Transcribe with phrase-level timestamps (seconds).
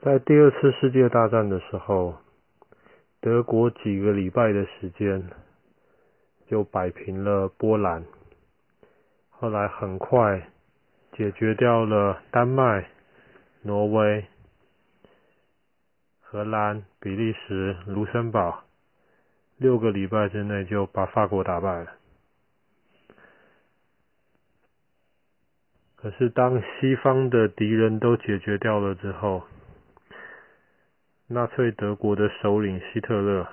[0.00, 2.16] 在第二次世界大战的时候，
[3.20, 5.28] 德国几个礼拜的时间
[6.46, 8.04] 就摆平了波兰，
[9.28, 10.50] 后来很快
[11.16, 12.88] 解决掉了丹麦、
[13.62, 14.24] 挪威、
[16.20, 18.62] 荷兰、比利时、卢森堡，
[19.56, 21.92] 六个礼拜之内就把法国打败了。
[25.96, 29.42] 可是当西方的敌人都解决掉了之后，
[31.30, 33.46] 纳粹德国的首领希特勒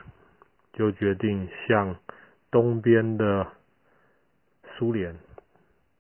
[0.72, 1.98] 就决定向
[2.50, 3.46] 东边的
[4.78, 5.14] 苏联，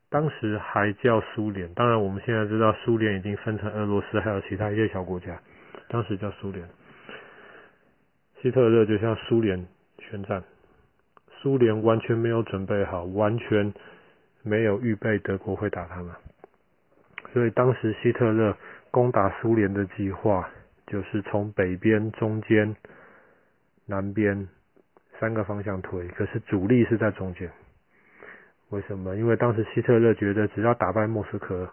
[0.09, 5.37] 当时还叫苏联，当然我们现在知道苏联已经分成俄罗斯还有其他一些小国家，
[5.89, 6.65] 当时叫苏联。
[8.41, 9.67] 希特勒就向苏联
[9.99, 10.41] 宣战，
[11.41, 13.73] 苏联完全没有准备好，完全
[14.43, 16.13] 没有预备德国会打他们。
[17.33, 18.55] 所以当时希特勒
[18.91, 20.49] 攻打苏联的计划，
[20.87, 22.75] 就是从北边、中间、
[23.85, 24.47] 南边
[25.19, 27.51] 三个方向推，可是主力是在中间。
[28.69, 29.15] 为什么？
[29.15, 31.69] 因为当时希特勒觉得，只要打败莫斯科，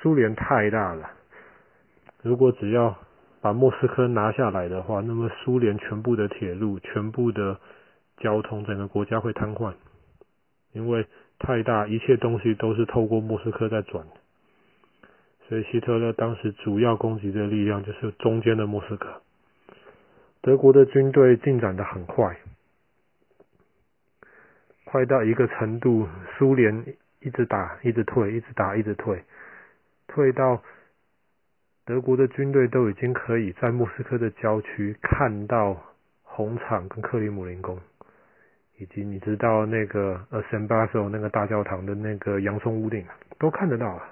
[0.00, 1.10] 苏联太大了，
[2.22, 2.96] 如果只要
[3.40, 7.58] 把莫斯科拿下来的话，那么苏联全部的铁路、全部的
[8.18, 9.74] 交通，整个国家会瘫痪，
[10.72, 11.06] 因为
[11.38, 14.06] 太大，一切东西都是透过莫斯科在转。
[15.48, 19.22] 所以希特勒当时主要攻击的力量就是中间的莫斯科。
[20.42, 22.36] 德国的军队进展的很快，
[24.84, 26.84] 快到一个程度，苏联
[27.20, 29.22] 一直打，一直退，一直打，一直退，
[30.08, 30.62] 退到
[31.84, 35.80] 德国的军队都已经可以在莫斯科的郊区看到
[36.22, 37.78] 红场跟克里姆林宫，
[38.78, 43.04] 以及你知道那个呃圣巴索那个大教堂的那个洋葱屋顶，
[43.38, 44.02] 都看得到了。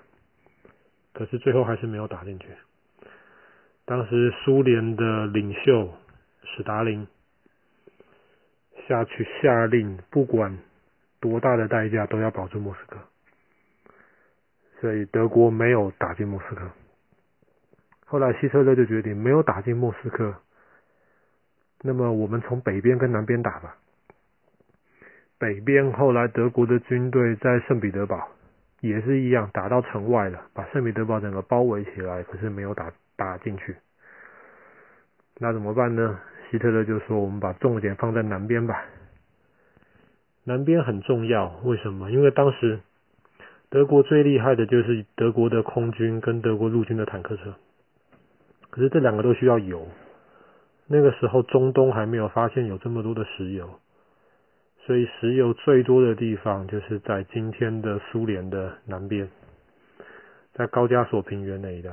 [1.15, 2.49] 可是最后还是没有打进去。
[3.87, 5.95] 当时苏联的领袖
[6.43, 7.07] 史达林
[8.87, 10.59] 下去下令，不管
[11.21, 12.99] 多大的代价都要保住莫斯科。
[14.81, 16.71] 所以德国没有打进莫斯科。
[18.05, 20.35] 后来希特勒就决定没有打进莫斯科，
[21.81, 23.77] 那么我们从北边跟南边打吧。
[25.39, 28.29] 北边后来德国的军队在圣彼得堡。
[28.87, 33.77] 也是一样，打到城外了，把圣彼得堡整个包围起来，可是没有打打进去。
[35.39, 36.21] 那怎么办呢？
[36.51, 38.85] 希特勒就说：“我们把重点放在南边吧。”
[40.45, 42.11] 南边很重要，为什么？
[42.11, 42.81] 因为当时
[43.71, 47.55] 德国最厉害的就是德国的空军跟德国陆军的坦克车，
[48.69, 49.89] 可是这两个都需要油。
[50.87, 53.81] 那个时候中东还没有发现有这么多的石油。
[54.87, 59.27] 所以石油最多的地方就是在今天的苏联的南边，
[60.53, 61.91] 在高加索平原那一带。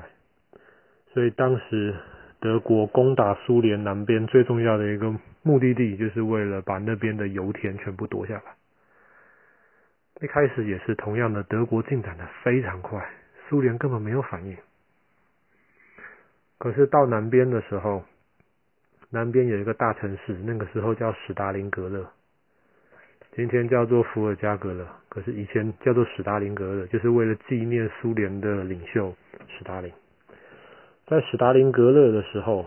[1.13, 1.95] 所以当时
[2.41, 8.43] 德国攻打苏联南边最重要的一个目的地，就是为了把那边的油田全部夺下来。
[10.21, 13.09] 一开始也是同样的，德国进展的非常快，
[13.47, 14.57] 苏联根本没有反应。
[16.57, 18.03] 可是到南边的时候，
[19.09, 22.05] 南边有一个大城市，那个时候叫史达林格勒。
[23.33, 29.15] 今天叫做伏尔加格勒，可是以前叫做史达林格勒，就是为了纪念苏联的领袖
[29.47, 29.89] 史达林。
[31.07, 32.65] 在史达林格勒的时候，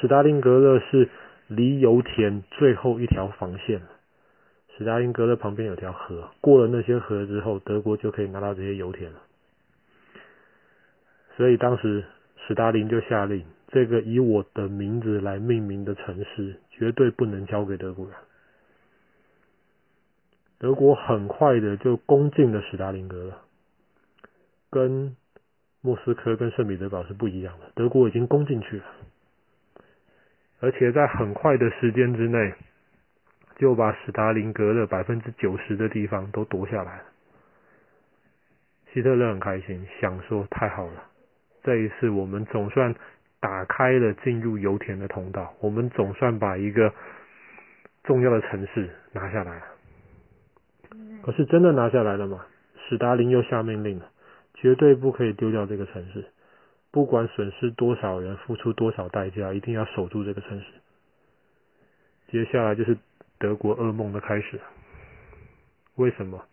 [0.00, 1.08] 史达林格勒是
[1.48, 3.82] 离油田最后一条防线。
[4.78, 9.20] 史达林格勒旁边有条河，过了那些河之后，德国就可以拿到这些油田了。
[11.36, 12.04] 所以当时
[12.46, 18.14] 史达林就下令，这个以我的名字来命名的城市，绝对不能交给德国人。
[20.58, 23.34] 德国很快的就攻进了史达林格勒，
[24.70, 25.14] 跟
[25.82, 27.70] 莫斯科跟圣彼得堡是不一样的。
[27.74, 28.84] 德国已经攻进去了，
[30.60, 32.54] 而且在很快的时间之内，
[33.56, 37.04] 就把史达林格勒百分之九十的地方都夺下来了。
[38.92, 41.04] 希特勒很开心，想说太好了，
[41.62, 42.94] 这一次我们总算
[43.40, 46.94] 打开了进入油田的通道，我们总算把一个
[48.04, 49.75] 重要的城市拿下来了。
[51.26, 52.46] 可是真的拿下来了吗？
[52.88, 54.08] 史达林又下命令了，
[54.54, 56.24] 绝对不可以丢掉这个城市，
[56.92, 60.66] 不管损失多少人，付出多少代价，一定要守住这个城市。
[62.30, 62.96] 接下来就是
[63.40, 64.60] 德国噩梦的开始。
[65.96, 66.44] 为什么？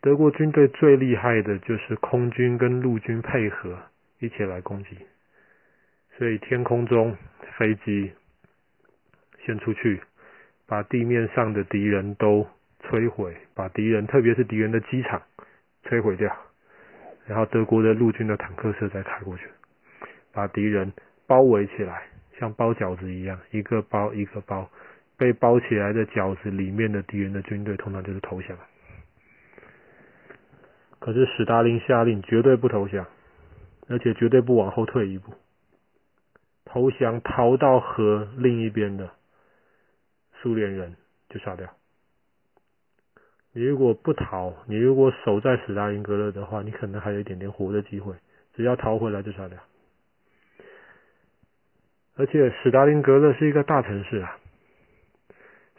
[0.00, 3.78] 德国军队最厉害的就是空军跟陆军配合
[4.20, 4.96] 一起来攻击，
[6.16, 7.14] 所以天空中
[7.58, 8.10] 飞机
[9.44, 10.00] 先出去，
[10.66, 12.46] 把地面上的敌人都。
[12.88, 15.20] 摧毁，把敌人，特别是敌人的机场
[15.84, 16.34] 摧毁掉，
[17.26, 19.48] 然后德国的陆军的坦克车再开过去，
[20.32, 20.92] 把敌人
[21.26, 22.04] 包围起来，
[22.38, 24.70] 像包饺子一样，一个包一个包，
[25.16, 28.56] 被包起来的饺子里面的敌人的军队通常就是投降。
[30.98, 33.06] 可是史达林下令绝对不投降，
[33.88, 35.32] 而且绝对不往后退一步。
[36.64, 39.10] 投降逃到河另一边的
[40.34, 40.96] 苏联人
[41.28, 41.68] 就杀掉。
[43.56, 48.12] 你如果不逃，你如果守在史达林格勒的话，你可能还有一点点活的机会。
[48.54, 49.58] 只要逃回来就杀掉。
[52.18, 54.36] 而且史达林格勒是一个大城市啊，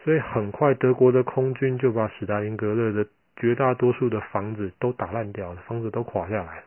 [0.04, 6.64] 所以很快德国的空军就把史达林格勒的绝大多数的房子都打烂掉了，房子都垮下来。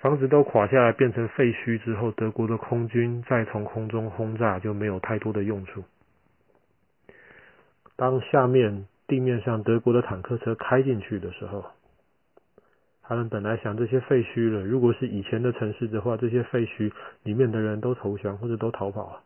[0.00, 5.84] 房子都垮下来变成废墟之后，德国的空军再从空中轰炸就没有太多的用处。
[7.96, 11.64] 当下面地面上德国的坦克车开进去的时候，
[13.02, 16.90] 他们本来想这些废墟了，如果是以前的城市的话，这些废墟
[17.22, 19.20] 里面的人都投降或者都逃跑了。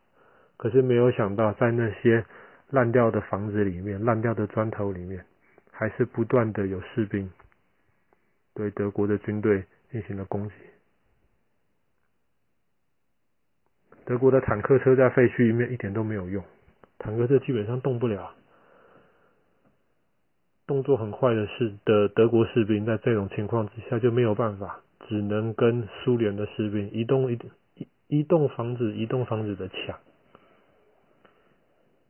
[0.56, 2.26] 可是没有想到，在那些
[2.70, 5.24] 烂掉的房子里面、烂掉的砖头里面，
[5.70, 7.30] 还是不断的有士兵
[8.52, 10.54] 对德国的军队进行了攻击。
[14.04, 16.44] 德国的坦克车在废墟里面一点都没有用，
[16.98, 18.34] 坦克车基本上动不了。
[20.68, 27.38] 动作很快的是的德国士兵，在这种情况之下就没有办法，只能跟苏联的士兵一栋一
[27.74, 27.88] 一
[28.18, 29.98] 一栋房子一栋房子的抢，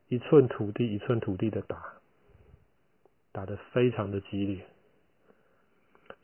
[0.09, 1.81] 一寸土地一寸土地的打，
[3.31, 4.59] 打得非常的激烈。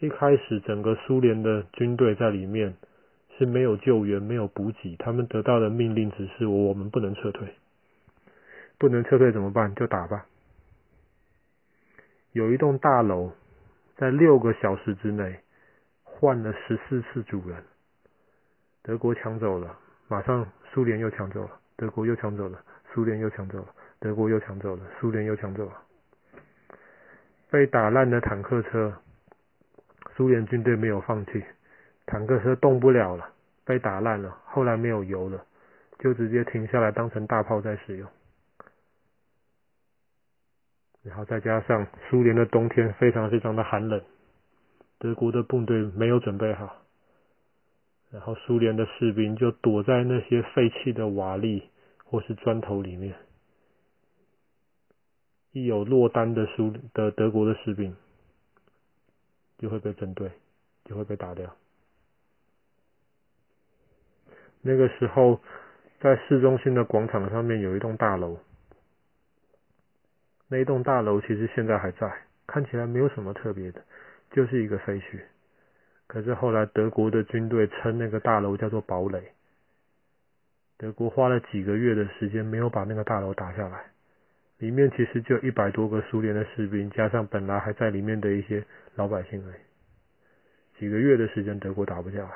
[0.00, 2.74] 一开始整个苏联的军队在里面
[3.38, 7.46] 是没有救援、没有补给，他们得到的命令只是我们不能撤退，
[8.76, 9.72] 不能撤退怎么办？
[9.76, 10.26] 就打吧。
[12.34, 13.30] 有一栋大楼，
[13.96, 15.38] 在六个小时之内
[16.02, 17.62] 换了十四次主人。
[18.82, 19.78] 德国抢走了，
[20.08, 22.60] 马上苏联又抢走了，德国又抢走了，
[22.92, 23.66] 苏联又抢走了，
[24.00, 25.80] 德国又抢走了，苏联又抢走了。
[27.52, 28.92] 被打烂的坦克车，
[30.16, 31.40] 苏联军队没有放弃，
[32.04, 33.30] 坦克车动不了了，
[33.64, 35.40] 被打烂了，后来没有油了，
[36.00, 38.10] 就直接停下来当成大炮在使用。
[41.04, 44.02] 然后再加上苏联的冬天非常非常的寒冷，
[44.98, 46.76] 德国的部队没有准备好，
[48.10, 51.62] 然后苏联的士兵就躲在那些废弃的瓦砾
[52.04, 53.14] 或是砖头里面，
[55.52, 57.94] 一有落单的苏的德国的士兵
[59.58, 60.30] 就会被针对，
[60.86, 61.54] 就会被打掉。
[64.62, 65.38] 那个时候，
[66.00, 68.38] 在市中心的广场上面有一栋大楼。
[70.54, 72.08] 那栋大楼其实现在还在，
[72.46, 73.82] 看起来没有什么特别的，
[74.30, 75.18] 就是一个废墟。
[76.06, 79.32] 可是后来德国的军队称那个大楼叫做堡垒。
[80.78, 83.86] 德国花了几个月的时间没有把那个大楼打下来，
[84.58, 88.64] 里面其实就一百多个苏联的士兵，加上本来还在里面的一些
[88.94, 89.60] 老百姓而已。
[90.78, 92.30] 几个月的时间德国打不下来，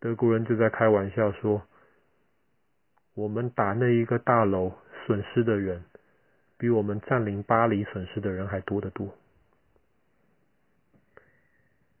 [0.00, 1.62] 德国人就在开玩笑说
[3.16, 4.70] ：“我们打那一个大楼
[5.06, 5.82] 损失的人。”
[6.58, 9.14] 比我们占领巴黎损失的人还多得多。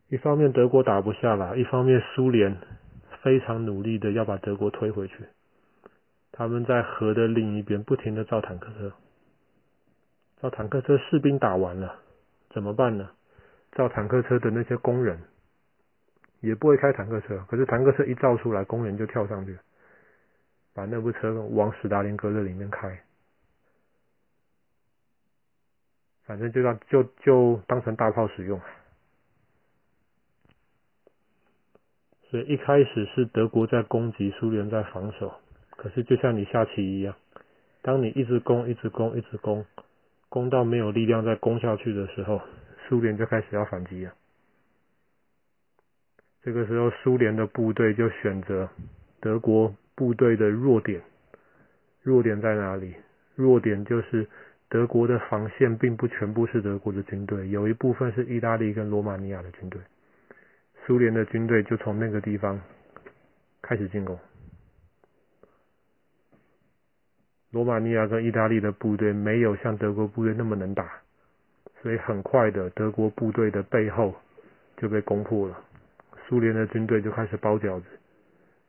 [0.08, 2.56] 一方面德国打不下来，一方面苏联
[3.22, 5.24] 非常努力的要把德国推回去。
[6.32, 8.92] 他们在河的另一边不停的造坦克车，
[10.40, 11.96] 造坦克车士兵打完了，
[12.50, 13.10] 怎么办呢？
[13.72, 15.20] 造坦克车的那些工人
[16.40, 19.58] 也不会开坦克车，可是坦克车一造出来，工人就跳上去，
[20.72, 22.98] 把那部车往史达林格勒里面开。
[26.28, 28.60] 反正就当就就当成大炮使用，
[32.28, 35.32] 所以一开始是德国在攻击，苏联在防守。
[35.70, 37.16] 可是就像你下棋一样，
[37.80, 39.64] 当你一直攻，一直攻，一直攻，
[40.28, 42.42] 攻到没有力量再攻下去的时候，
[42.86, 44.12] 苏联就开始要反击了。
[46.42, 48.68] 这个时候，苏联的部队就选择
[49.20, 51.00] 德国部队的弱点。
[52.02, 52.94] 弱点在哪里？
[53.34, 54.28] 弱点就是。
[54.68, 59.80] 德国的防线并不全部是德国的军队，有一部分是意大利跟罗马尼亚的军队。
[60.86, 62.60] 苏联的军队就从那个地方
[63.62, 64.18] 开始进攻。
[67.50, 71.00] 罗马尼亚跟意大利的部队没有像德国部队那么能打，
[71.82, 74.14] 所以很快的德国部队的背后
[74.76, 75.58] 就被攻破了。
[76.26, 77.86] 苏联的军队就开始包饺子，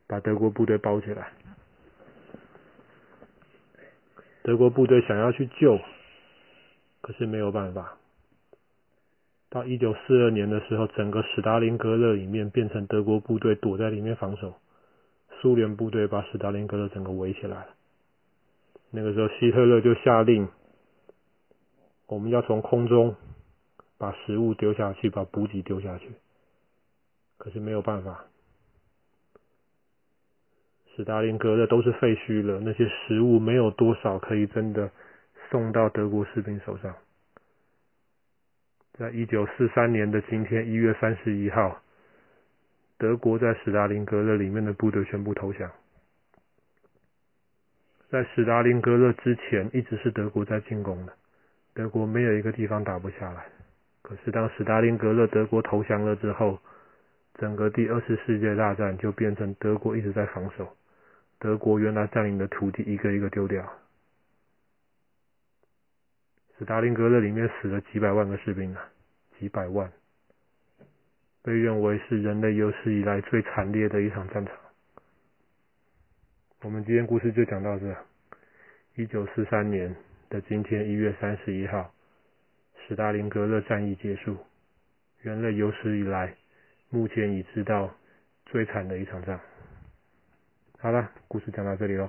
[0.06, 1.30] 把德国部队包起来。
[4.50, 5.78] 德国部队想要去救，
[7.02, 7.96] 可是没有办法。
[9.48, 14.54] 到一九四二年的时候，整个史达林格勒里面变成德国部队躲在里面防守，
[15.40, 17.68] 苏联部队把史达林格勒整个围起来了。
[18.90, 20.48] 那个时候，希特勒就下令，
[22.08, 23.14] 我们要从空中
[23.98, 26.10] 把食物丢下去，把补给丢下去。
[27.38, 28.24] 可是没有办法，
[30.96, 34.90] 史达林格勒都是废墟了，那些食物没有多少可以真的
[35.48, 36.94] 送到德国士兵手上。
[38.98, 41.80] 在一九四三年的今天，一月三十一号，
[42.98, 45.70] 德国在史达林格勒里面的部队宣布投降。
[48.10, 51.12] 在史达林格勒之前，一直是德国在进攻的，
[51.72, 53.46] 德国没有一个地方打不下来。
[54.02, 56.58] 可是当史达林格勒德国投降了之后，
[57.36, 60.76] 整个第二次世界大战就变成德国一直在防守，
[61.40, 63.66] 德国原来占领的土地一个一个丢掉。
[66.58, 68.88] 史达林格勒里面死了几百万个士兵啊，
[69.38, 69.90] 几百万，
[71.42, 74.54] 被认为是人类有史以来最惨烈的一场战场。
[76.60, 77.96] 我们今天故事就讲到这。
[78.96, 79.96] 一九四三年
[80.28, 81.90] 的今天一月三十一号，
[82.86, 84.36] 史达林格勒战役结束，
[85.22, 86.36] 人类有史以来
[86.90, 87.90] 目前已知道
[88.44, 89.40] 最惨的一场仗。
[90.82, 92.08] 好了，故事讲到这里喽。